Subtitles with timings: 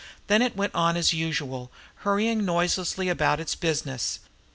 [0.25, 4.19] Then it went on as usual, hurrying noiselessly about its business.